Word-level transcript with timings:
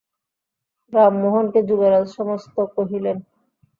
রামমােহনকে 0.93 1.59
যুবরাজ 1.67 2.05
সমস্ত 2.17 2.55
কহিলেন। 2.75 3.17